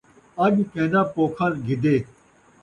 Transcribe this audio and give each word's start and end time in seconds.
اَڄ 0.43 0.55
کین٘دا 0.71 1.01
پوکھا 1.13 1.47
گِھدّے 1.65 1.95